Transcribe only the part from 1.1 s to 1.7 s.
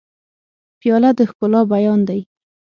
د ښکلا